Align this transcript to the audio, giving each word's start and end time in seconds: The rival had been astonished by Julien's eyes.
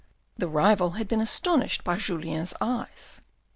The 0.35 0.47
rival 0.47 0.93
had 0.97 1.07
been 1.07 1.21
astonished 1.21 1.83
by 1.83 1.97
Julien's 1.97 2.55
eyes. 2.59 3.21